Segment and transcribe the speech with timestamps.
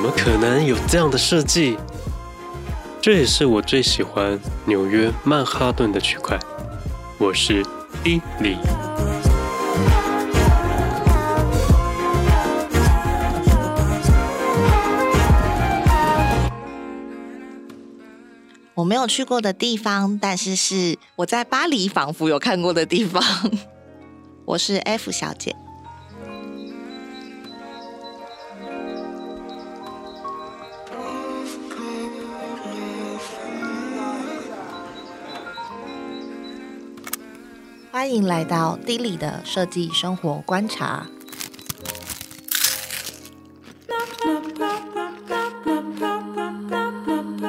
[0.00, 1.76] 怎么可能有这样的设计？
[3.02, 6.38] 这也是我最喜欢纽约曼哈顿的区块。
[7.18, 7.64] 我是
[8.04, 8.56] Billy。
[18.74, 23.20] 我没有去过的地方，但是是我在巴黎仿佛有看过的地方。
[24.44, 25.56] 我是 F 小姐。
[38.08, 41.06] 欢迎来到 Dilly 的设计生活观察。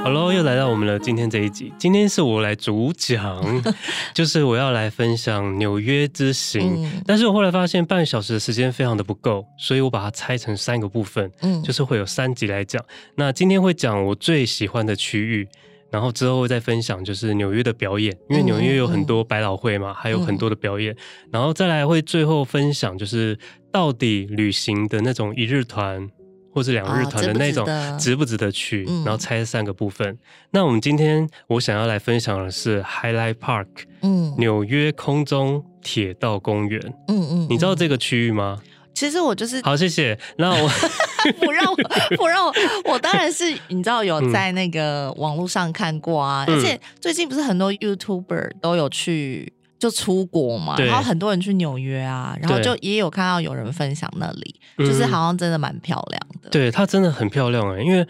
[0.04, 1.72] Hello，又来到我们的今天这一集。
[1.80, 3.42] 今天是我来主讲，
[4.14, 6.84] 就是我要来分享纽约之行。
[6.84, 12.84] 嗯、但是我后来发现半小时的时间非常的不够，所以我把它拆成三个部分，嗯，就是会有三集来讲。
[13.16, 15.48] 那今天会讲我最喜欢的区域。
[15.92, 20.94] 然后之后会再分享，就是纽约的表演，因为纽约有很多百老汇嘛，嗯、还有很多的表演。
[20.94, 23.38] 嗯、然后再来会最后分享，就是
[23.72, 26.10] 到底旅行的那种一日团
[26.54, 28.84] 或是两日团的那种值不值得去？
[29.06, 30.08] 然后拆三个部分。
[30.08, 30.18] 嗯、
[30.52, 33.68] 那我们今天我想要来分享的是 Highlight Park，
[34.02, 38.62] 嗯，纽约空中铁道公园，嗯嗯，你知道这个区域吗？
[39.00, 40.20] 其实我就是好，谢谢。
[40.36, 40.70] 那我
[41.40, 41.78] 不让我
[42.18, 56.50] 不让我，我当然是你知道有在那个网络上看过啊，嗯、而且最近不是很多 YouTuber 都有去就出国嘛，对然后很多人去纽约啊，然后就也有看到有人分享那里，对就是好像真的蛮漂亮的。
[56.50, 58.06] 对，它真的很漂亮哎，因为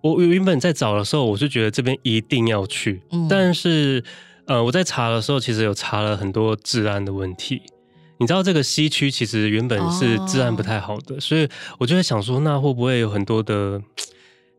[0.00, 4.02] 我原本在找的时候，我就觉得这边一定要去，嗯、但是
[4.46, 7.60] 呃，我在查的时候，其实有查了很多治安的问题。
[8.20, 13.80] 你知道这个西区其实原本是治安不太好的，哦、所以我就在想说，那会不会有很多的，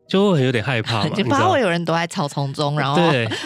[0.08, 1.10] 就会有点害怕嘛？
[1.16, 3.00] 你怕会有人躲在草丛中，然后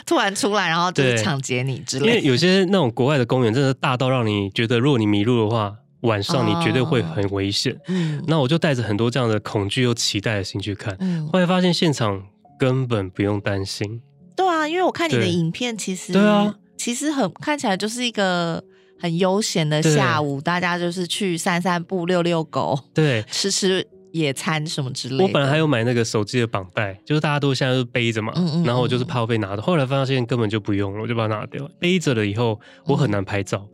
[0.07, 2.17] 突然出来，然后就是抢劫你之类的。
[2.17, 7.75] 因为有些那种国外的公园真的大到让你觉得，如果你迷路的话，晚上你绝对会很危险。
[7.75, 12.23] 哦、 嗯，那我就带着很多这样的恐惧又期待的心去看，嗯、后来发现现场
[12.59, 14.01] 根本不用担心。
[14.35, 18.65] 对啊，因为我看你的影片，其实对啊，其实很看起来就是一个。
[18.99, 25.25] 很悠闲的下午，大家就是去散散步、遛遛狗，对， 吃吃野餐什么之类的。
[25.25, 29.61] 我本来还有买那个手机的绑带，就是大家都现在都背着嘛，嗯嗯嗯，然后我就是怕我被拿的。
[29.62, 31.69] 后来发现根本就不用了，我就把它拿掉。
[31.79, 33.67] 背着了以后，我很难拍照，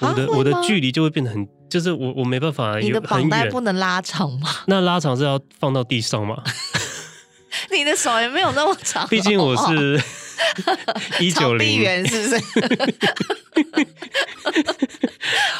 [0.00, 2.78] 嗯、我的我的距离就会变得很，就是我我没办法。
[2.78, 4.48] 你的绑带不能拉长吗？
[4.68, 6.42] 那拉长是要放到地上吗？
[7.72, 10.00] 你的手也没有那么长，毕竟我是
[11.20, 12.36] 一九零元，是不是？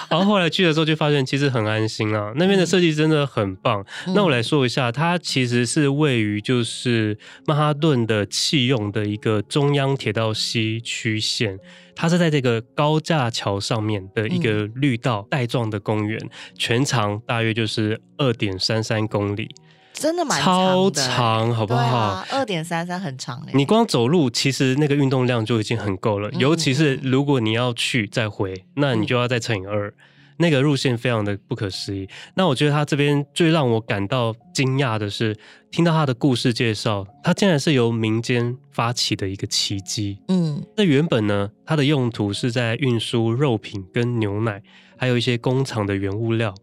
[0.08, 3.84] 然后后来去的时候就发现其实很安心啊，那边的设计真的很棒。
[4.06, 11.58] 嗯、那我来说一下，它其实是位于就是曼哈顿的弃用的一个中央铁道西区线，
[11.94, 16.18] 它是在这个高架桥上面的一个绿道带状的公园，
[16.56, 19.54] 全长大约就是二点三三公里。
[19.98, 22.25] 真的蛮长的，超长，好不好？
[22.31, 23.53] 二点三三很长嘞。
[23.53, 26.31] 你光走路，其实那个运动量就已经很够了。
[26.31, 29.88] 嗯、尤其是如果你要去再回，那你就要再乘以二。
[29.88, 29.94] 嗯、
[30.38, 32.08] 那个路线非常的不可思议。
[32.34, 35.37] 那我觉得他这边最让我感到惊讶的是，
[35.70, 40.19] 听到他的故事介绍，他竟然是由民间发起的一个奇迹。
[40.28, 44.62] 嗯，那原本呢，它的用途是在运输肉品跟牛奶，
[44.97, 46.54] 还有一些工厂的原物料。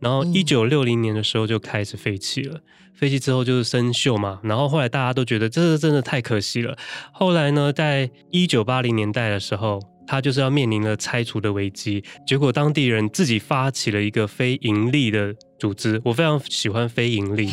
[0.00, 2.60] 然后一九六零年的时候就开始废弃了，
[2.94, 4.40] 废弃之后就是生锈嘛。
[4.42, 6.76] 然后后来大家都觉得这是真的太可惜了。
[7.12, 12.02] 后来呢，在一九八零年代的时候，它就是要面临了拆除的危机。
[12.26, 17.48] 结果当地人自己发起了一个非盈利的组织，我非常喜欢非盈利，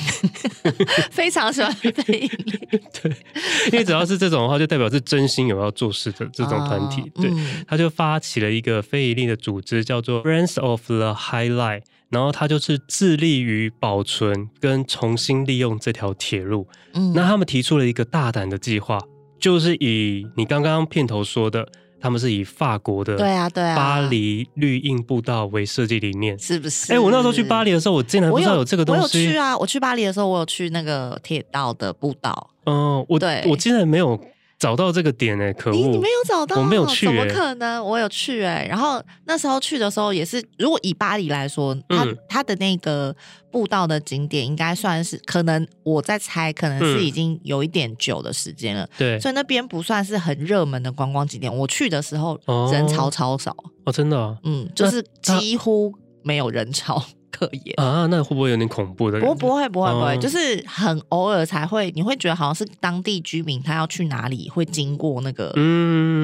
[1.12, 2.79] 非常喜欢非盈利。
[3.01, 3.12] 对，
[3.72, 7.01] 因为只要是这种的话，就代表是真心有要做事的这种团体。
[7.16, 7.31] 哦、对，
[7.67, 11.81] 他就发起了一个非盈利的组织，叫做 Friends of the High Line。
[12.15, 16.65] 然后他就是致力于保存跟重新利用这条铁路。
[16.94, 18.97] 嗯，那他们提出了一个大胆的计划，
[19.38, 21.67] 就是以你刚刚片头说的，
[22.00, 26.94] 他们是以法国的对啊对啊巴黎绿荫步道为设计理念，是不是？
[26.94, 29.01] 哎，我那时候去巴黎的时候，我竟然不知道有这个东西。
[29.01, 32.51] 我有去啊，我去巴黎的时候，我有去那个铁道的步道。
[32.65, 34.18] 嗯，我对我竟然没有。
[34.65, 35.75] 找到这个点哎、欸，可恶！
[35.75, 37.85] 你你没有找到，我没有去、欸，怎么可能？
[37.85, 43.15] 我有去哎、欸，然后那时候去的时候也是，如果以巴黎来说，它、嗯、它的那个
[43.51, 51.56] 步道的景点应该算是，可能我在猜，可能是已经有一点久的时间了，对、嗯，所以那边不算是很热门的观光景点。
[51.56, 52.39] 我去的时候
[52.73, 57.06] 人潮超少哦，真的、啊，嗯，就是几乎没有人潮。
[57.35, 58.05] 可言啊。
[58.07, 59.19] 那会不会有点恐怖的？
[59.19, 65.51] 不不会不会不会，就是很偶尔才会，你会觉得好像是当地居民他要去哪里会经过那个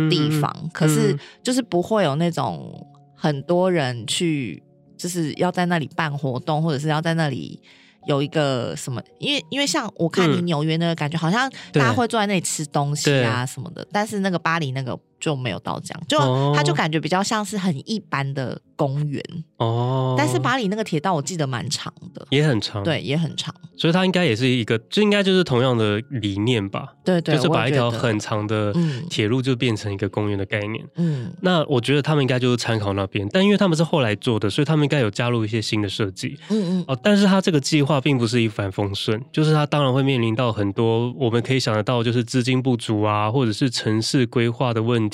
[0.10, 4.64] 地方，嗯、可是就是不会有那种很多人去，
[4.98, 7.60] 就是要在那里办活动，或者是要在那里。
[8.08, 9.00] 有一个什么？
[9.20, 19.24] 因为因为像我看你纽约那个感觉，好像大家会坐在那里吃东西啊什么的，但是那个巴黎那个就没有到这样，就他就感觉比较像是很一般的公园
[19.58, 20.16] 哦。
[20.18, 23.54] 但是巴黎那个铁道我记得蛮长的，也很长，对，也很长。
[23.78, 26.94] 所以它应该也是一个，就应该就是同样的理念吧？
[27.04, 28.74] 对对，就是把一条很长的
[29.10, 30.86] 铁路就变成一个公园的概念。
[30.96, 36.38] 嗯，那我觉得他们应该就是参考那边，但因为他们是后来做的，所以他们应该有加入一些新的设计。
[36.50, 36.86] 嗯嗯。
[36.88, 45.11] 哦，但是他这个计划并不是一帆风顺，就是他当然会面临到很多我们可以想得到，就是资金不足啊，或者是城市规划的问题。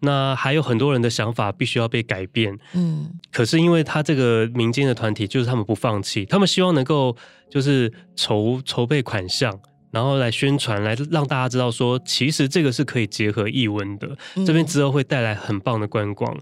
[0.00, 2.58] 那还有很多人的想法必须要被改变。
[2.74, 3.10] 嗯。
[3.32, 7.16] 可是因为他这个民间的团体，就是他们不放弃，他们希望能够。
[7.50, 9.52] 就是筹筹备款项，
[9.90, 14.16] 然后来宣传，来让大家知道说，其实这个是可以结合译文的。
[14.36, 16.32] 嗯、这边之后会带来很棒的观光。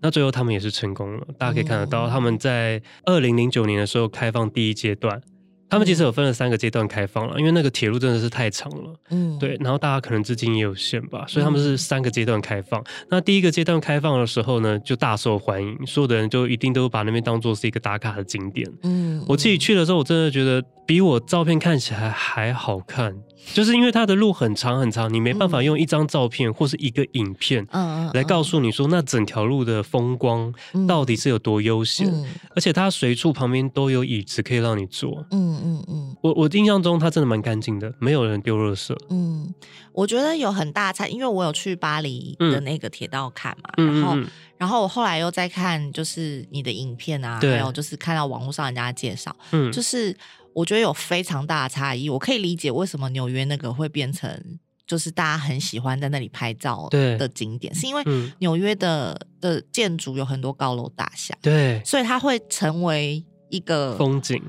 [0.00, 5.22] 那最后他们也是成功了，大家可以看得到，他们在二零零九年的时候开放第一阶段。
[5.68, 12.82] 他们其实有分了三个阶段开放了，因为那个铁路真的是太长了，嗯，对，然后大家可能资金也有限吧，所以他们是三个阶段开放。
[13.10, 18.70] 那第一个阶段开放的时候呢，就大受欢迎，所有的人就一定都把那边当做是一个打卡的景点。
[18.82, 23.16] 嗯，我自己去的时候，我真的觉得比我照片看起来还好看。
[23.54, 27.66] 就是因为它的路很长很长，你没办法用一张照片或是一个影片，
[28.12, 30.52] 来告诉你说那整条路的风光
[30.86, 32.12] 到底是有多悠闲，
[32.54, 35.24] 而且它随处旁边都有椅子可以让你坐。
[35.30, 38.96] 嗯嗯嗯，我我印象中它真的蛮干净的，没有人丢垃圾。
[39.10, 39.54] 嗯，
[39.92, 44.16] 我觉得有很大差，因为我有去巴黎的那个铁道看嘛，然后
[44.58, 50.16] 然后我后来又在看就是你的影片啊，还有就是看到网络上人家介绍，嗯，就是。
[50.56, 58.02] 我觉得有非常大的差异，我可以理解为什么纽约那个会变成就是大家很喜欢在那里拍照的景点，是因为
[58.38, 64.42] 纽约的的建筑有很多高楼大厦，对，所以它会成为一个风景，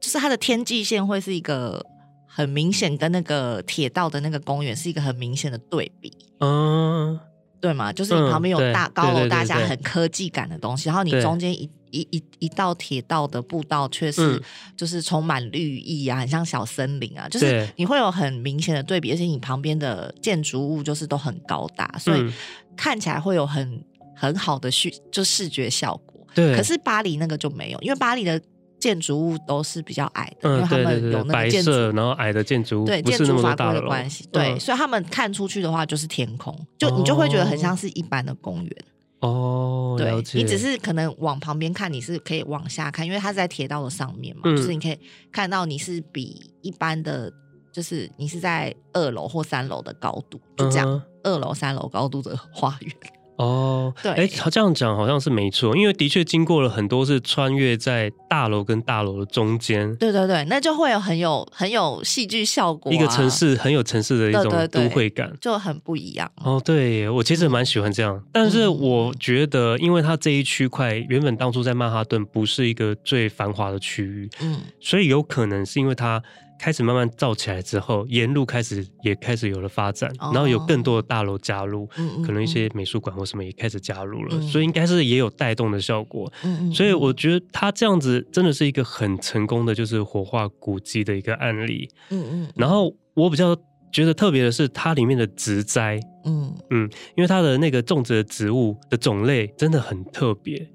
[0.00, 1.84] 就是它的天际线会是一个
[2.26, 7.20] 很明显跟那个铁道的那个公园是一个很明显的对比，嗯，
[7.60, 11.68] 对嘛，就是你旁边有大高楼大厦，很科技感的东西，然后你中间一。
[11.92, 14.40] 一一一道铁道的步道却是
[14.76, 22.32] 就是充满绿意啊，很像小森林啊，就是你会有很明显的对比，而且你旁边的建筑物就是都很高大，所以
[22.76, 23.84] 看起来会有很
[24.14, 26.24] 很好的视就视觉效果。
[26.32, 28.40] 对，可是巴黎那个就没有，因为巴黎的
[28.80, 38.76] 建筑物都是比较矮的，因为他们有那个建筑，然后矮的建筑物对建筑法规的关系，对，所以他们看出去的话就是天空，就你就会觉得很像是一般的公园。
[39.20, 44.98] 哦，对，你只是可能往旁边看，你是可以往下看，因为它是在铁道的上面嘛，嗯、就是你可以
[45.30, 47.30] 看到你是比一般的，
[47.70, 52.96] 就是你是在二楼或三楼的高度，就这样，嗯、二楼、三楼高度的花园。
[53.40, 59.96] 哦，对，哎，他这样讲好像是没错，因为的确经过了很多是穿越在大楼跟大楼的中间。
[59.96, 66.30] 对对对，那就会有很有很有戏剧效果，啊，一个城市很有城市的一种都会感，对对对，就很不一样。
[66.44, 76.22] 哦，对，我其实蛮喜欢这样，嗯、但是我觉得，因为它这一区块原本当初在曼哈顿不是一个最繁华的区域，嗯，所以有可能是因为它。
[76.60, 86.30] 开始慢慢造起来之后，沿路开始也开始有了发展，哦、然后有更多的大楼加入，嗯嗯、可能一些美术馆或什么也开始加入了，嗯、所以应该是也有带动的效果。
[86.44, 91.88] 嗯嗯、所以我觉得他这样子真的是一个很成功的，就是活化古迹的一个案例。
[92.10, 92.48] 嗯嗯。
[92.54, 93.56] 然后我比较
[93.90, 100.70] 觉得特别的是，它里面的植栽，嗯嗯，因为它的那个种植的植物的种类真的很特别。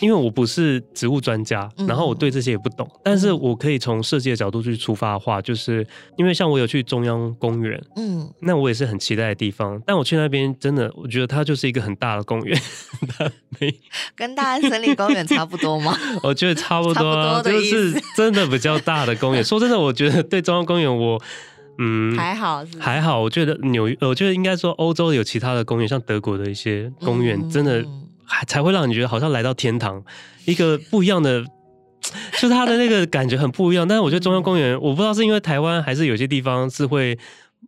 [0.00, 12.60] 因为我不是植物专家，然后我对这些也不懂，但是我可以从设计的角度去出发的话，就是因为像我有去中央公园，嗯，那我也是很期待的地方，但我去那边真的，我觉得它就是一个很大的公园，
[13.58, 13.74] 没
[14.14, 15.96] 跟大安森林公园差不多吗？
[16.22, 19.42] 我觉得差不多啊，就是 真的比较大的公园。
[19.42, 21.20] 说真的，我觉得对中央公园我
[21.78, 27.84] 嗯还好，还好，我觉得纽约，我觉得应该说欧洲有其他的公园，像德国的一些公园，真的。
[28.24, 30.02] 还才会让你觉得好像来到天堂，
[30.44, 31.44] 一个不一样的，
[32.40, 33.86] 就是它的那个感觉很不一样。
[33.86, 37.18] 但是我觉得中央公园，我不知道是因为台湾还是有些地方是会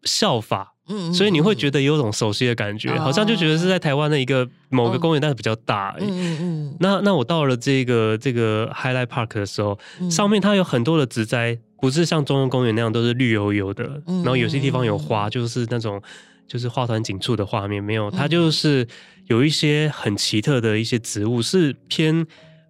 [0.04, 5.94] 效法，嗯，所以你会觉得有种熟悉的感觉，好像就觉得是在台湾的一个某个公园，但是比较大。
[5.98, 6.76] 嗯嗯。
[6.80, 9.78] 那那我到了这个这个 Highlight Park 的时候，
[10.10, 16.00] 上面它有很多的植栽，不是像中央公园那样都是绿油油的，然后有些地方有花，就是那种
[16.48, 18.86] 就是花团锦簇的画面，没有，它就是。
[19.28, 22.24] 有一些很奇特的一些植物，是偏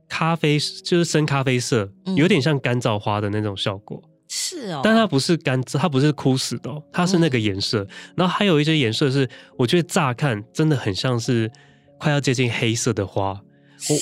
[0.08, 4.02] 咖啡，就是深咖啡色，有点像干燥花的那种效果。
[4.26, 7.82] 是哦，但它不是干，它不是枯死的，它是那个颜色。
[7.82, 9.28] 嗯、然后还有一些颜色是，
[9.58, 11.52] 我觉得乍看真的很像是
[11.98, 13.32] 快要接近黑色的花。
[13.32, 13.40] 哦、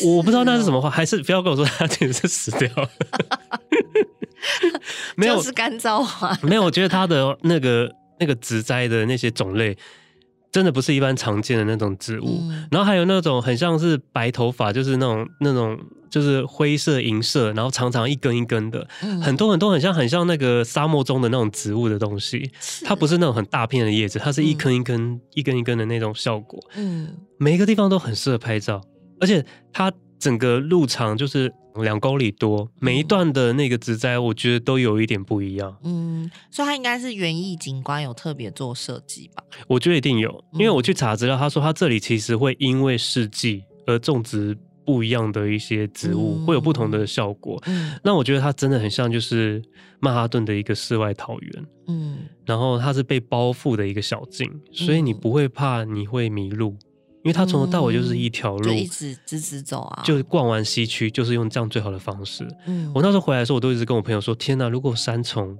[0.04, 2.88] 我我不知道那是什么花，还是不要跟我说它其实是死掉了。
[5.16, 6.38] 没有，就是干燥花。
[6.40, 9.76] 没有，我觉得它的那个那个植栽的那些种类。
[10.52, 15.76] 真的不是一般常见的那种植物，嗯、然后还有那种很像是白头发，就是那种那种
[16.09, 22.49] 就是灰色银色，然后长长一根一根的，嗯、很多很多很像很像那个沙漠中的那种植物的东西。
[22.85, 26.61] 它不是那种很大片的叶子，它是一根一根、嗯、一根一根的那种效果。
[26.76, 28.80] 嗯，每一个地方都很适合拍照，
[29.21, 31.52] 而且它整个路长就是。
[31.83, 35.76] 两公里多，每一段的那个植栽，我觉得都有一点不一样。
[35.83, 39.42] 嗯，所以它应该是园艺景观有特别做设计吧？
[39.66, 44.56] 我觉得一定有，因为我去查资料，他说他这里其实会因为四季而种植
[44.87, 47.61] 不一样的一些植物，嗯、会有不同的效果。
[47.66, 49.61] 嗯，那我觉得它真的很像就是
[49.99, 51.66] 曼哈顿的一个世外桃源。
[51.88, 56.76] 嗯，然后它是被包覆的一个小径，所以你不会怕你会迷路。
[57.24, 60.02] 因为他从头到尾就是一条路，就一直直直走啊。
[60.04, 62.46] 就逛完西区，就是用这样最好的方式。
[62.66, 65.58] 嗯，我那时候回来的时候，我都一直跟我朋友说：“天哪，如果三重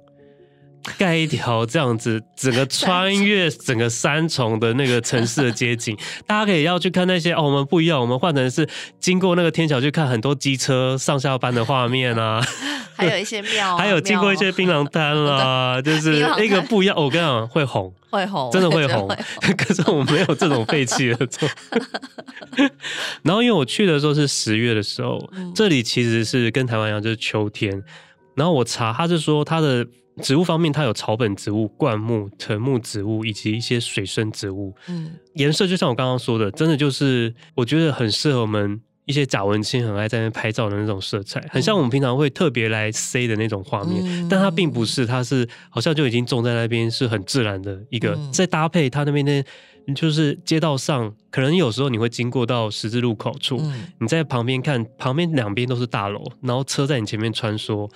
[0.99, 7.43] 盖一条这样子，整个穿越整个三重的那个城市的街景， 大家可以要去看那些哦。
[7.43, 12.41] 我们不一样，我们换成是经过那个天桥去看很多机车上下班的画面啊。
[12.97, 16.97] ”还有一些庙， 还有经过一些槟榔摊啦，就是那个不一样。
[16.97, 19.09] 我跟你讲，会红，会红，真的会红。
[19.59, 21.49] 可是我没有这种废弃的做。
[23.23, 25.19] 然后因为我去的时候是十月的时候，
[25.57, 27.83] 这里其实是跟台湾一样，就是秋天。
[28.37, 29.85] 然后我查，他是说它的
[30.23, 34.75] 植物方面，它有草本植物、灌木、藤木植物以及一些水生植物。
[34.89, 38.81] 嗯，颜色就像我刚刚说的，真的就是我觉得很适合我们。
[39.07, 48.15] 一些假文青很爱在那拍照的那种色彩，很像我们平常会特别来塞的那种画面，嗯、但它并不是，它是好像就已经种在那边，是很自然的一个。
[48.15, 49.45] 嗯、再搭配它那边的，
[49.95, 57.87] 就是街道上，可能有时候你会经过到十字路口处，嗯、你在旁边看，旁边两边都是大楼，然后车在你前面穿梭，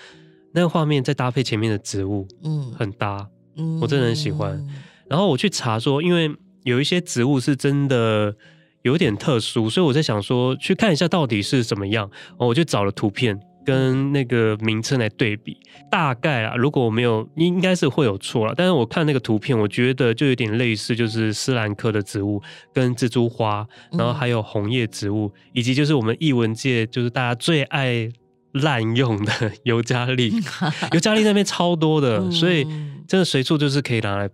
[0.53, 4.65] 那个画面再搭配前面的植物，嗯，很搭，嗯，我真的很喜欢。
[5.09, 6.31] 然后我去查说，因为
[6.65, 8.35] 有一些植物是真的。
[8.83, 12.09] 有点特殊，所以我在想说，去看一下到底是怎么样。
[12.39, 15.59] 我就找了图片跟那个名称来对比，
[15.91, 18.55] 大概啊，如果我没有，应该是会有错了。
[18.57, 22.41] 但是我看那个图片，我觉得就有点类似，就是斯兰科的植物
[22.73, 28.09] 跟蜘蛛花，然后还有红叶植物，嗯、以及就是我们艺文界就是大家最爱
[28.53, 30.33] 滥用的尤加利，
[30.93, 32.67] 尤加利那边超多的，所以。
[33.09, 34.29] 真的随处就是可以拿来，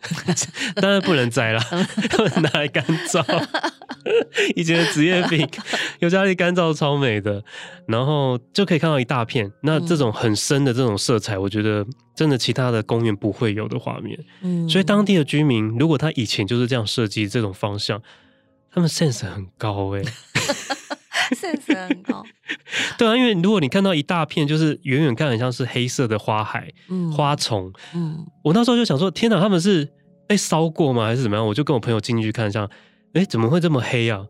[0.76, 1.60] 当然不能摘了，
[2.40, 3.22] 拿来干燥。
[4.54, 5.46] 以前的职业病，
[6.00, 7.44] 尤加利干燥超美的，
[7.86, 9.52] 然后就可以看到一大片。
[9.62, 14.18] 那这种很深的这种色彩，我觉得真的其他的公园不会有的画面。
[14.40, 18.00] 嗯，所以当地的居民，如果他以前就是这样设计这种方向，
[18.72, 20.12] 他们 sense 很高哎、欸。
[21.30, 22.24] Sense 很高，
[22.98, 29.88] 对啊，因为如果你看到一大片，就是远远看很像是黑色的花海、嗯、花丛，嗯，我那时候就想说，天哪，他们是
[30.26, 31.46] 被烧过吗，还是怎么样？
[31.46, 32.68] 我就跟我朋友进去看，像，
[33.14, 34.26] 哎，怎么会这么黑啊？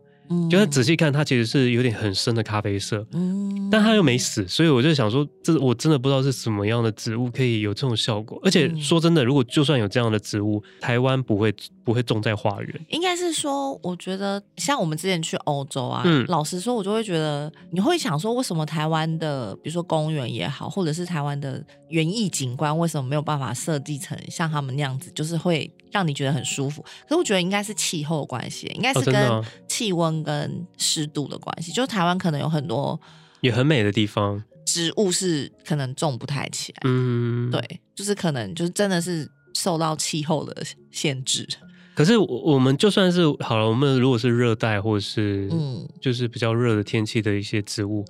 [0.51, 8.37] 就他仔细看，它其实是有点很深的咖啡色，嗯，但它又没死，所以我就想说，这我真的不知道是什么样的植物可以有这种效果。
[8.43, 11.55] 而且说真的，如果就算有这样的植物，台湾不会
[11.87, 12.85] 不会种在花园。
[12.89, 26.81] 应该是说，我觉得像我们之前去欧洲啊，嗯，老实说，我就会觉得你会想说，为什么台湾的，比如说公园也好，或者是台湾的园艺景观，为什么没有办法设计成像他们那样子，就是会让你觉得很舒服？
[27.03, 30.17] 可是我觉得应该是气候的关系，应该是跟气温。
[30.23, 32.99] 跟湿度的关系，就是台湾可能有很多
[33.41, 36.79] 也很美的地方，植物是可能种不太起来。
[36.85, 41.47] 嗯，对，就是可能就是真的是受到气候的限制。
[41.97, 48.05] 可是我们就算是好了，我们如果是热带或是嗯，就是比较热的天气的一些植物，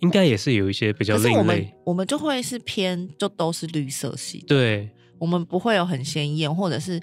[0.00, 1.38] 应该也是有一些比较另类。
[1.38, 7.00] 我们我们就会是偏就都是绿色系，对，我们不会有很鲜艳或者是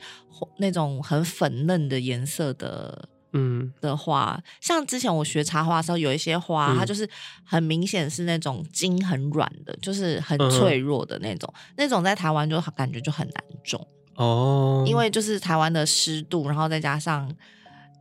[0.60, 3.10] 那种很粉嫩的颜色的。
[3.34, 3.74] 嗯。
[3.82, 7.08] 的花，像之前我学插花的时候，有一些花，嗯、它就是
[7.44, 13.86] 很明显是那种茎很软的，就是很脆弱的那种，嗯、那种在台湾就感觉就很难种
[14.18, 17.32] 哦，因为就是台湾的湿度，然后再加上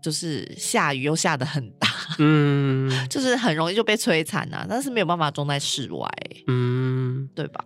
[0.02, 6.08] 就是下雨又下的很大，嗯， 就是很容易就被摧残啊，但是没有办法种在室外，
[6.49, 7.64] 嗯，对吧？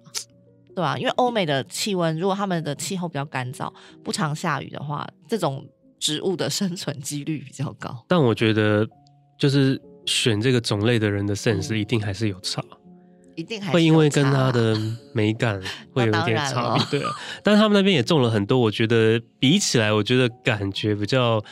[0.77, 0.97] 对啊？
[0.99, 3.73] 因为欧美的气温，如果他们的气候比较干燥，
[4.05, 5.67] 不常下雨的话，这种。
[6.03, 8.89] 植物的生存几率比较高，但我觉得
[9.39, 12.65] 就是选这个种类的人的 sense 一定还是有差，
[13.41, 14.79] 一定还会因为跟它的
[15.13, 15.61] 美感
[15.93, 17.11] 会有点差别，对啊。
[17.43, 21.43] 但是他们那边也种了很多，我觉得比起来，我觉得感觉比较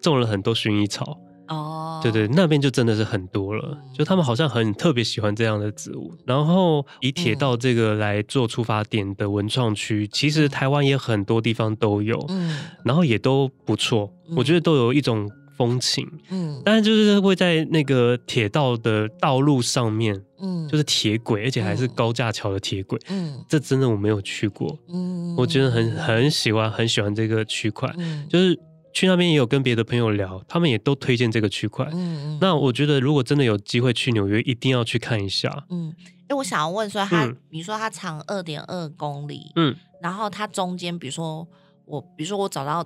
[0.00, 1.18] 种了很多薰衣草。
[1.48, 6.12] 哦，对对，那边就真的是很多了，就他们好像很特别喜欢这样的植物。
[6.26, 15.26] 然后以铁道这个来做出发点的文创区，其实台湾也很多地方都有，嗯，然后也都不错，我觉得都有一种
[15.56, 27.92] 风情，嗯，但是就是会在那个铁道的道路上面，嗯，就是铁轨，而且还是高架桥的铁轨，嗯，这真的我没有去过，嗯，我觉得很很喜欢，很喜欢这个区块，
[28.28, 28.58] 就是。
[28.90, 31.86] 去那边也有跟别的朋友聊，他们也都推荐这个区块。
[31.92, 32.38] 嗯嗯。
[32.40, 35.66] 那我觉得，如果真的有机会去纽约，一定要去看一下。
[35.68, 35.94] 嗯。
[36.22, 41.46] 因为我想要问说它，它、嗯、比如说它长二点二公里，嗯，然后它中间，比如说
[41.84, 42.84] 我，比如说我找到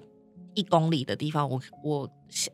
[0.55, 2.51] 一公里的地方，我我下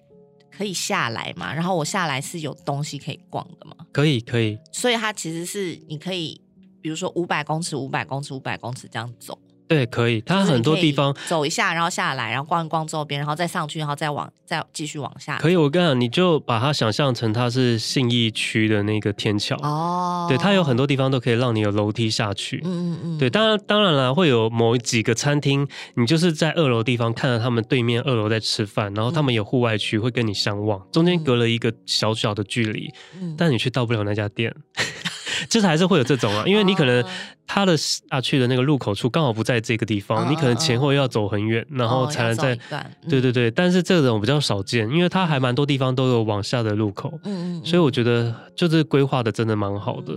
[0.58, 1.54] 可以下来嘛？
[1.54, 3.76] 然后我下来是有东西可以逛的吗？
[3.92, 4.58] 可以，可以。
[4.72, 6.40] 所以它其实是你可以，
[6.80, 9.38] 比如说五百公尺、五百公尺、五百公尺这样走。
[9.68, 10.20] 对，可以。
[10.22, 15.36] 它很多地方走一下，然后下来，然后逛一逛周边，然后再上去，然后再往再继续往下。
[15.38, 20.26] 可以，我跟你讲，你就把它想象成它是信义区的那个天桥哦。
[20.28, 22.62] 对，它有很多地方都可以让你有楼梯下去。
[22.64, 23.18] 嗯嗯嗯。
[23.18, 34.54] 对，当然当然了，会有某几个餐厅，你就是在二楼地方看到他们对面二楼在吃饭，然后他们有户外区会跟你相望，中间隔了一个小小的距离，嗯、但你却到不了那家店。
[35.48, 37.04] 就是还是会有这种啊，因为你可能
[37.46, 42.58] 他的下去的那个入口处刚好不在这个地方，你可能前后要走很远，然后才能在。
[43.08, 50.12] 对对对，但是这种比较少见，因为它还蛮多地方都有往下的路口，嗯所以我觉得就是规划的真的蛮好的。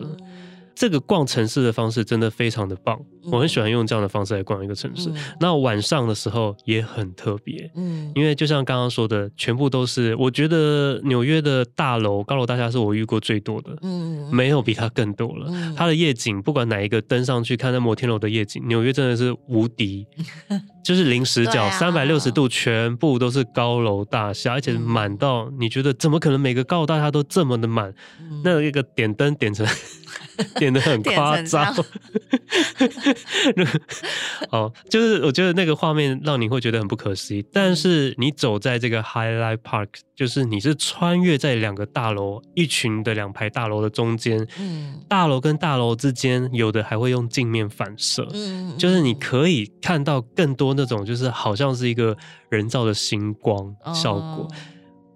[0.82, 3.00] 这个逛城市的方式真的非常的棒，
[3.32, 5.12] 我很喜欢用这样的方式来逛一个城市。
[5.40, 15.54] 那晚上的时候也很特别，嗯，因为就像刚刚说的，全部都是我觉得纽约的大楼、高楼大厦是我遇过最多的，嗯，没有比它更多了。
[15.78, 20.08] 它的夜景，不管哪一个登上去看那摩天楼的夜景，纽约真的是无敌，
[20.84, 27.94] 就是零死角，三百六十度全部都是高楼大厦，而且满到你觉得怎么可能每个高楼大厦都这么的满？
[28.44, 29.64] 那一个点灯点成。
[30.56, 31.74] 点的 很夸张，
[34.52, 37.46] 哦，就是我觉得那个画面让你会觉得很不可思议。
[37.52, 52.16] 但是你走在这个 Highlight Park，就是你是穿越在两个大楼、一群的两排大楼的中间，嗯，大楼跟大楼之间有的还会用镜面反射，嗯，就是你可以看到更多那种，就是好像是一个
[52.50, 54.48] 人造的星光效果，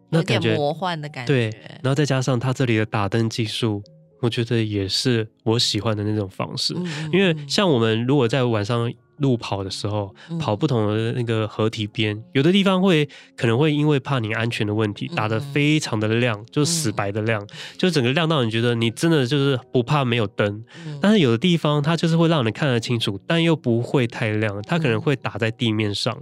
[0.10, 1.34] 那感觉魔幻的感觉。
[1.34, 1.50] 对，
[1.84, 3.84] 然后再加上它这里的打灯技术。
[4.26, 6.76] 我觉得也是我喜欢的那种方式，
[7.14, 8.92] 因为像我们如果在晚上。
[9.18, 17.46] 路跑的时候，跑不同的那个河堤边，有的地方会可能会因为怕你安全的问题，打得非常的亮，就是死白的亮，
[17.78, 20.64] 就整个亮到你觉得你真的就是不怕没有灯。
[21.02, 26.18] 但是有的地方它就是会让你看得清楚，但又不会太亮，它可能会打在地面上，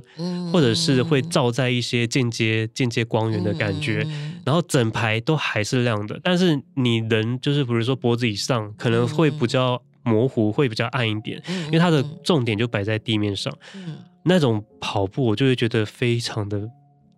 [0.52, 4.06] 或者是会照在一些间接间接光源的感觉，
[4.46, 9.82] 然后整排都还是亮的，但是你人就是比如说脖子以上可能会比较。
[10.04, 13.52] 模糊会比较暗一点，因为它的重点就摆在地面上。
[13.76, 16.70] 嗯，那种跑步我就会觉得非常的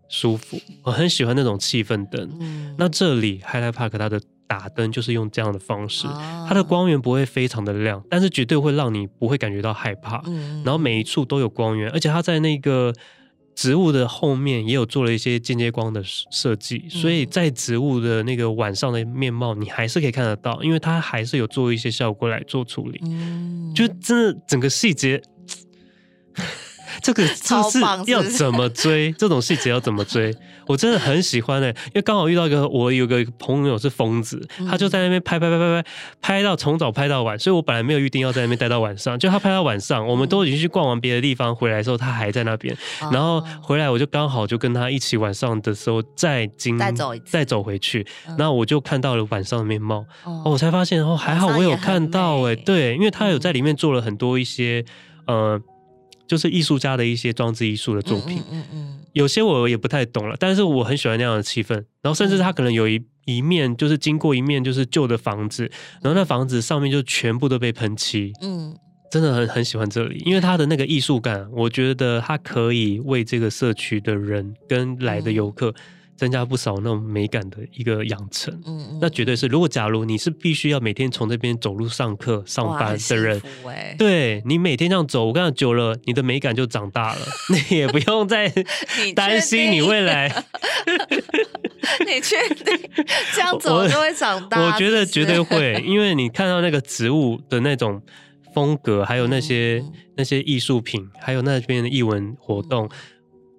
[0.08, 2.30] 舒服，我很喜欢那种气氛灯。
[2.39, 6.08] 嗯，那这里 Highlight Park 它的打灯就是用这样的方式，
[6.48, 10.21] 它的光源不会非常的亮，但是绝对会让你不会感觉到害怕。
[10.28, 12.93] 嗯，然后每一处都有光源，而且它在那个。
[13.56, 23.02] 植物的后面也有做了一些间接光的设计，所以在植物的那个晚上的面貌，你还是可以看得到，因为它还是有做一些效果来做处理，
[23.74, 25.22] 就真的整个细节。
[27.01, 27.79] 这个就是
[28.12, 29.12] 要怎么追？
[29.17, 30.34] 这种细节要怎么追？
[30.67, 35.89] 我真的很喜欢哎、欸，因为刚好遇到一个我有个朋友是疯子，他就在那边拍拍拍拍拍，
[36.21, 42.75] 拍到从早拍到晚，所以我本来没有预定要在那边待到晚上，就他拍到晚上，我们都已经去逛完别的地方，回来的时候他还在那边，
[43.12, 48.03] 然后回来我就刚好就跟他一起晚上的时候再经再走再走回去，
[48.36, 54.84] 然后我就看到了晚上的面貌，哦，我才发现哦，还好我有看到哎、欸，对，因为他有在里面做了很多一些
[55.27, 55.62] 呃。
[56.28, 61.74] 就是艺术家的一些装置艺术的作品，嗯嗯，嗯，有些我也不太懂了，但是我很喜欢那样的气氛。
[62.02, 65.70] 然后甚至他可能有一一面，就是经过一面就是旧的房子，
[66.02, 68.76] 然后那房子上面就全部都被喷漆，嗯，
[69.10, 75.74] 真的很很喜欢这里，因为他的那个艺术感，我觉得他可以为这个社区的人跟来的游客
[76.17, 78.54] 增加不少那种美感的一个养成。
[78.65, 87.19] 嗯，嗯，那绝对是，如果假如你是必须要每天从这边走路上课、上班的人，欸、对你每天这样走，我跟你讲久了，你的美感就长大了，
[87.69, 88.47] 你也不用再
[89.15, 90.30] 担心你未来。
[92.06, 92.89] 你确定
[93.34, 94.60] 这样走就会长大？
[94.60, 98.01] 我，我觉得绝对会，因为你看到那个植物的那种
[98.54, 102.86] 风格，还有那些、嗯、那些艺术品，还有那边的艺文活动。
[102.86, 102.89] 嗯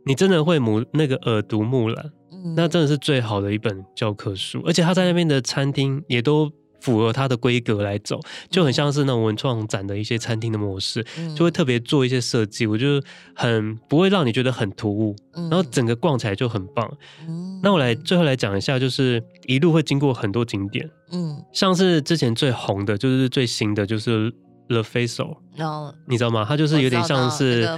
[0.08, 2.12] 你真的会目那个耳濡目染，
[2.46, 13.02] 嗯，那真的是最好的一本教科书，而且他在那边的餐厅也都符合他的规格来走，就很像是那种文创展的一些餐厅的模式，嗯，就会特别做一些设计，我就
[13.34, 16.88] 很不会让你觉得很突兀，嗯，然后整个逛起来就很棒。
[17.26, 24.30] 嗯，那我来最后来讲一下，就是一路会经过很多景点，嗯，像是之前最红的就是最新的就是
[24.68, 26.44] Le Faisceau，然后你知道吗？
[26.46, 27.68] 它就是有点像是。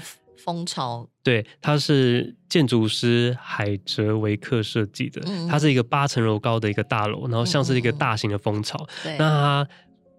[0.48, 1.06] 蜂巢。
[1.22, 8.82] 对，它是建筑师海哲维克设计的，嗯，它是一个八层楼高的一个大楼，然后像是一个大型的蜂巢。
[9.04, 9.68] 嗯，那它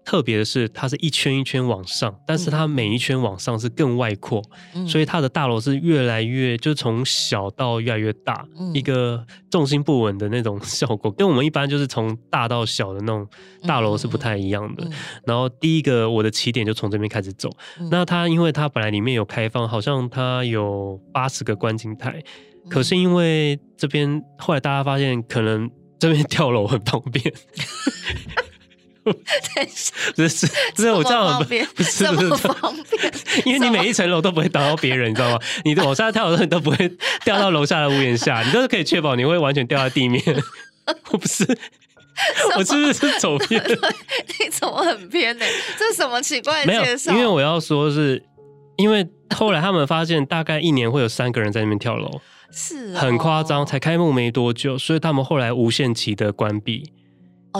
[0.04, 4.42] 特别的是，它是一圈一圈往上，但是它每一圈往上是更外扩，
[4.74, 13.26] 嗯，所以它的大楼是越来越，就从小到越来越大，嗯，一个重心不稳的那种 效果，跟我们一般就是从大到小的那种
[13.66, 14.84] 大楼是不太一样的。
[14.84, 14.92] 嗯，
[15.26, 22.22] 然后第一个我的起点就从这边开始走，嗯，那它因为它本来里面有开放，好像它有八十个观景台，
[22.68, 27.32] 可是因为这边后来大家发现，可能这边 跳楼很方便。
[29.02, 29.12] 不
[30.28, 31.42] 是，这是我这样
[31.74, 33.12] 不是不是方便，
[33.46, 35.38] 因为你每一层楼都不会打到别人，你知道吗？
[35.64, 40.22] 你往下跳的时候，你都不会掉到楼下的屋檐下，你都是可以确保你会完全掉在地面。
[41.10, 41.46] 我不是，
[42.56, 43.62] 我是不是走偏？
[44.38, 45.46] 你怎么很偏呢？
[45.78, 47.12] 这是什么奇怪的介绍？
[47.12, 48.22] 因为我要说是，
[48.76, 52.20] 因为后来他们发现，大概一年会有三个人在那边跳楼，
[52.52, 56.92] 是很夸张，才开幕没多久，所以他们后来无限期的关闭，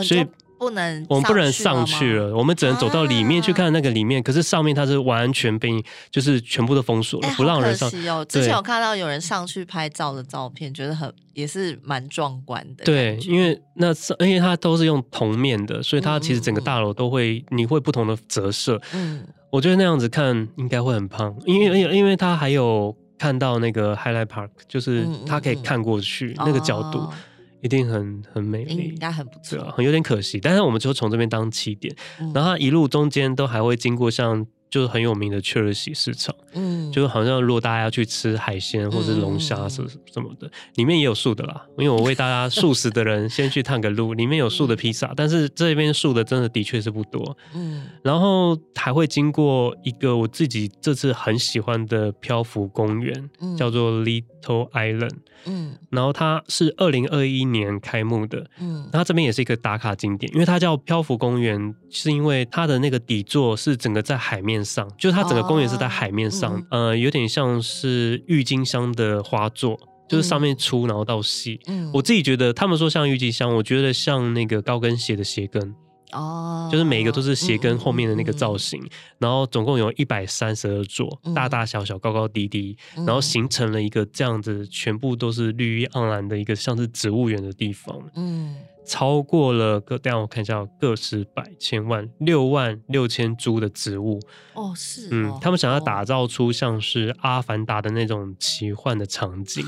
[0.03, 0.27] 所以。
[0.61, 4.21] 不能，我们不能上去了，我们只能走到里面去看那个里面。
[4.21, 7.89] 啊、可是上面它是完全被，就是全部都封锁了，欸、不让人上。
[8.07, 12.85] 哦，之前有看到有人上去拍照的照片，觉得很也是蛮壮观的。
[12.85, 13.87] 对，因为那
[14.23, 18.79] 因为它都是用铜面的，所以它其实整个大楼都会、嗯，你会不同的折射。
[18.93, 26.99] 嗯，我觉得那样子看应该会很胖，因为因为因为它还有看到那个 Highlight Park，就是它可以看过去、那个角度。
[26.99, 27.13] 哦
[27.61, 30.39] 一定很很美丽，应该很不错，很、啊、有点可惜。
[30.39, 34.45] 但是我们就从这边当起点，嗯、然后它一路中间都还会经过像。
[34.71, 41.65] 就是很有名的切尔西市场，嗯，就是好像如果大家要去吃海鲜或者龙虾什什么的、嗯，里面也有素的啦。
[41.77, 47.85] 因为我为大家素食的人先去探个路，里面有素的披萨、嗯，但是这边素的真的的确是不多，嗯。
[48.01, 54.01] 然后还会经过一个我自己这次很喜欢的漂浮公园、嗯，叫做
[54.41, 55.77] Little Island，嗯。
[55.89, 58.89] 然后它是二零二一年开幕的，嗯。
[58.91, 71.59] 它这边也是一个打卡景点，因为它叫漂浮公园，是因为它的那个底座是整个在海面上，就是它整个公园是在海面上，哦嗯、呃，有点像是郁金香的花座，就是上面粗然后到细。
[71.67, 75.73] 嗯，我自己觉得他们说像郁金香，我觉得像那个高跟鞋的鞋跟。
[76.11, 87.97] 哦，就是每一个都是鞋跟后面的那个造型，嗯嗯嗯、然后总共有一百三十二座、嗯，大大小小、高高低低，然后形成了一个这样子，全部都是绿意盎然的一个像是植物园的地方。
[88.15, 88.55] 嗯。
[88.83, 94.19] 超过了个，等下我看一下，个十百千万六万六千株的植物
[94.55, 99.63] 哦，是哦，嗯，他们想要打造出像是阿凡达的那种奇幻的场景。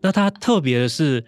[0.00, 1.24] 那它特别的是，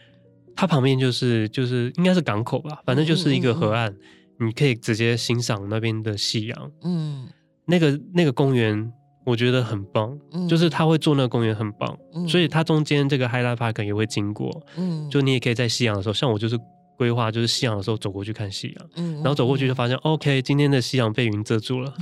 [0.57, 3.95] 它旁边就是就是应该是港口吧，反正就是一个河岸，
[4.41, 6.71] 你可以直接欣赏那边的夕阳。
[6.83, 7.29] 嗯，
[7.67, 8.93] 那个那个公园
[9.25, 16.59] 我觉得很棒，嗯，就是他会做那个公园很棒，嗯，所以它中间这个 Highlight Park 也会经过，嗯，就你也可以在夕阳的时候，像我就是。
[16.99, 21.95] 规划就是夕阳的时候走过去看夕阳，嗯，然后走过去就发现，嗯，OK，今天的夕阳被云遮住了，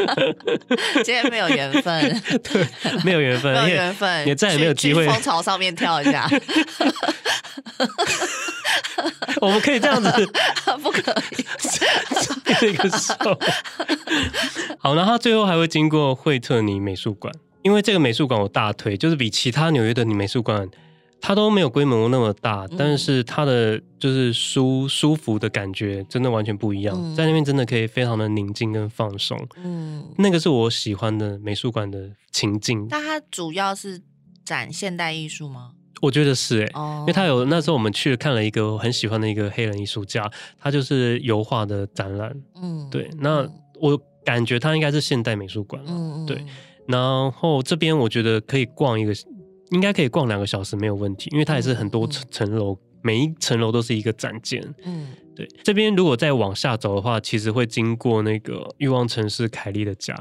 [1.04, 2.66] 今天没有缘分， 对，
[3.04, 5.06] 没有缘分，没有缘分，也再也没有机会。
[5.06, 6.26] 蜂巢上面跳一下，
[9.40, 10.10] 我们可以这样子，
[10.82, 11.44] 不可以，
[12.62, 13.38] 那个时候，
[14.78, 17.32] 好，然后他最后还会经过惠特尼美术馆，
[17.62, 20.68] 因为这个美术馆我大推，就是比其他纽约的美术馆。
[21.18, 29.36] 它都没有规模那么大，但是它的就是舒舒服的感觉真的完全不一样，嗯、在那边真的可以非常的宁静跟放松。
[29.56, 32.86] 嗯，那个是我喜欢的美术馆的情境。
[32.90, 34.02] 那它主要是
[34.44, 35.72] 展现代艺术吗？
[36.02, 42.34] 我觉得是哎、因为他有那时候我们去看了一个我很喜欢的一个黑人艺术家，他就是油画的展览。
[42.62, 43.48] 嗯，对，那
[43.80, 45.82] 我感觉他应该是现代美术馆。
[45.86, 46.44] 嗯，对。
[46.86, 49.12] 然后这边我觉得可以逛一个。
[49.72, 54.62] 应该可以逛两个小时没有问题，因为它也是很多层层楼，嗯、每一层楼都是一个展间。
[54.84, 60.14] 嗯，对，这边如果再往下走的话，其实会经过那个欲望城市凯莉的家，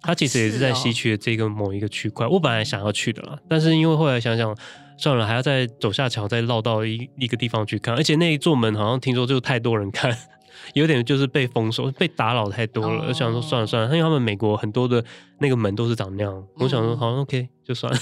[0.00, 2.24] 它其实也是在西区的这个某一个区块。
[2.24, 4.56] 哦、我本来想要去的啦，但是因为后来想想
[4.96, 10.16] 算了，还要再走下桥，再绕到一一个地方去看，而且那一座门好像听说就太多人看。
[10.72, 13.14] 有点就是被封锁、被打扰太多了，我、oh.
[13.14, 15.04] 想说算了算了，因为他们美国很多的
[15.38, 17.98] 那个门都是长那样，嗯、我想说好像 OK 就算了，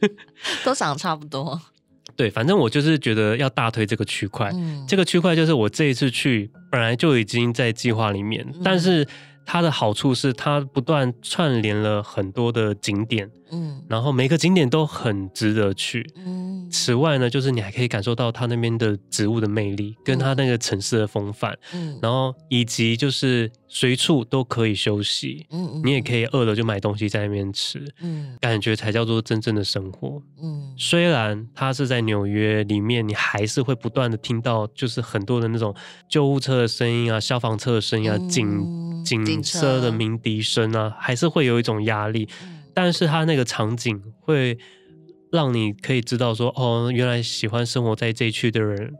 [0.64, 1.58] 都长得差不多。
[2.14, 9.06] 对，反正我就是觉得要大推这个区块，嗯、这个区块就是我这一次去本来就已经在计划里面，嗯、但是。
[9.50, 16.68] 它的好处是，它不断串联了很多的景点，嗯，然后每个景点都很值得去，嗯。
[16.70, 21.98] 此外呢，就是你还可以感受到它那边的植物的魅力，跟它那个城市的风范，嗯。
[22.02, 30.74] 然后以及就是随处都可以休息，嗯，你也可以饿了就买东西在那边吃，嗯，感觉才叫做真正的生活，嗯。
[30.76, 35.74] 虽然它是在纽约里面，你还是会不断的听到就是很多的那种
[36.08, 38.88] 救护车的声音啊，消防车的声音啊，警。
[39.04, 44.58] 警车的鸣笛声啊，还是会有一种压力，嗯、但是它那个场景会
[45.32, 48.92] 让你可以知道说，哦，原来喜欢生活在这一区的人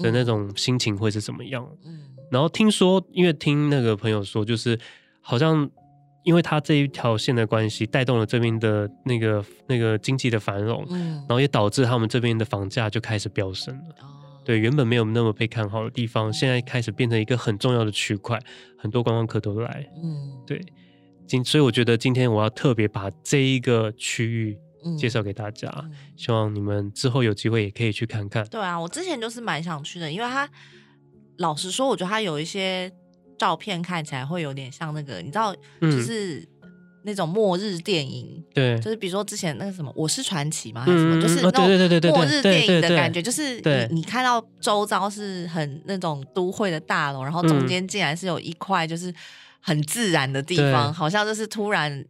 [0.00, 1.66] 的那种心情会是怎么样。
[1.84, 1.98] 嗯、
[2.30, 4.78] 然后听说，因为听那个朋友说，就是
[5.20, 5.68] 好像
[6.24, 13.94] 因为他这一条线的关系，带动了这边的那个那个经济的繁荣，嗯、然后也导致他们这边的房价就开始飙升了。
[14.02, 14.14] 哦
[14.44, 18.40] 对，原本没有那么被看好的地方，现在开始变成一个很重要的区块，
[18.78, 19.86] 很多观光客都来。
[20.02, 20.58] 嗯，对，
[21.26, 24.58] 今所以我觉得今天我要特别把这一个区域
[24.96, 28.42] 介绍给大家，嗯、希望你们之后有机会也可以去看看。
[28.46, 30.48] 对啊，我之前就是蛮想去的，因为他
[31.38, 32.92] 老实说，我觉得他有一些
[33.38, 36.40] 照片看起来会有点像那个，你知道，就是。
[36.40, 36.48] 嗯
[37.04, 41.64] 那种末日电影，对，就是比如说之前那个什么《我是传奇》嘛，还是什么，就是那种
[42.10, 43.54] 末日电影的感觉，就是
[43.90, 49.14] 你你看到周遭是很那种都会的大楼，然后中间竟然是有一块就是
[49.60, 52.04] 很自然的地方，好像就是突然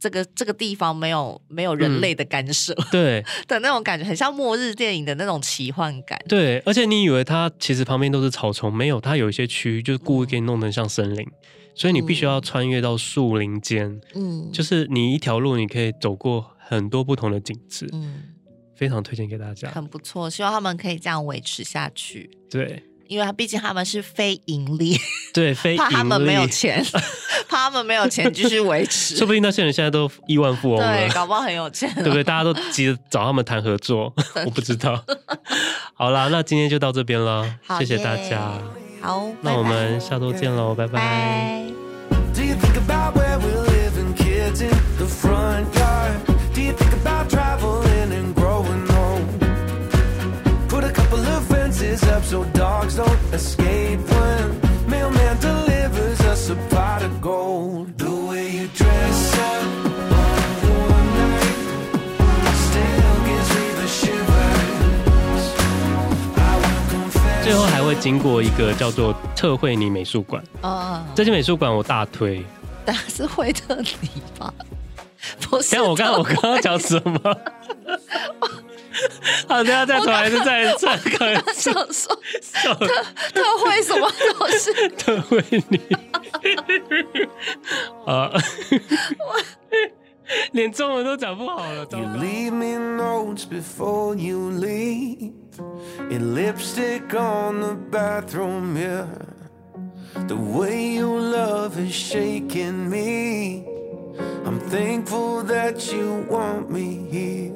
[0.00, 3.22] 这个这个地方没有没有人类的干涉，对。
[3.46, 6.18] 的那种感觉，很像末日电影的那种奇幻感。
[6.26, 11.24] 对，而且你以为它其实旁边都是草丛，没有，它有一些区域就是故意给你弄得像森林。
[11.72, 18.24] 所以你必须要穿越到树林间，嗯，就是你一条路，你可以走过很多不同的景致，嗯，
[18.74, 22.28] 非常推荐给大家，很不错，希望他们可以这样维持下去。
[22.50, 24.96] 对，因为他毕竟他们是非盈利，
[25.34, 26.80] 对，非盈利，怕他们没有钱，
[27.48, 32.22] 怕他们没有钱继续维持， 说不定那些人现在都亿万富翁了，对，搞不好很有钱，对不对？
[32.22, 34.14] 大家都急着找他们谈合作，
[34.46, 35.04] 我不知道。
[35.94, 38.52] 好啦，那今天就到这边了，谢谢大家。
[39.00, 41.64] 好，那我们下周见喽，拜拜。
[67.42, 70.42] 最后还会经过一个叫做特惠尼美术馆。
[70.62, 72.44] 哦，这间美术馆我大推，
[72.84, 74.54] 但是惠特尼吧？
[75.48, 77.36] 不是，我刚我刚刚讲什么？
[79.48, 81.42] 好，等下再重来，是再再看。
[81.54, 82.14] 想说
[82.62, 82.86] 特
[83.34, 84.72] 特惠什么东西？
[84.96, 85.80] 特惠你
[88.06, 88.30] 啊，
[89.18, 89.36] 我
[90.52, 91.84] 连中文都讲不好了。
[96.10, 99.06] In lipstick on the bathroom mirror
[100.28, 103.64] The way your love is shaking me
[104.44, 107.52] I'm thankful that you want me here